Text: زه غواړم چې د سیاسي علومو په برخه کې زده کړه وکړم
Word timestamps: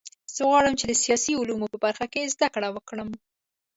زه 0.35 0.41
غواړم 0.49 0.73
چې 0.79 0.85
د 0.87 0.93
سیاسي 1.03 1.31
علومو 1.39 1.71
په 1.73 1.77
برخه 1.85 2.05
کې 2.13 2.31
زده 2.33 2.47
کړه 2.55 2.69
وکړم 2.71 3.09